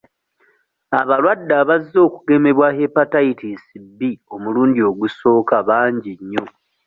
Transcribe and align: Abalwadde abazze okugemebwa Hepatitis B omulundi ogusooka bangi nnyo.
Abalwadde 0.99 1.53
abazze 1.61 1.97
okugemebwa 2.07 2.67
Hepatitis 2.77 3.63
B 3.97 3.99
omulundi 4.35 4.79
ogusooka 4.89 5.55
bangi 5.69 6.11
nnyo. 6.21 6.45